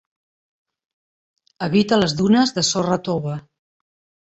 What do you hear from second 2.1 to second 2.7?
dunes de